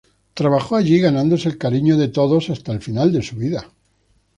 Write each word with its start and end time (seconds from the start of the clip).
Trabajó 0.33 0.77
allí, 0.77 0.97
ganándose 0.99 1.47
el 1.47 1.59
cariño 1.59 1.95
de 1.95 2.07
todos, 2.07 2.49
hasta 2.49 2.71
el 2.71 2.81
final 2.81 3.11
de 3.13 3.21
su 3.21 3.35
vida. 3.35 3.67